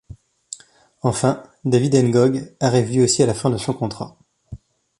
Enfin, 1.03 1.43
David 1.63 1.93
Ngog 1.93 2.55
arrive 2.59 2.87
lui 2.91 3.01
aussi 3.03 3.21
à 3.21 3.27
la 3.27 3.35
fin 3.35 3.51
de 3.51 3.57
son 3.57 3.71
contrat. 3.75 4.17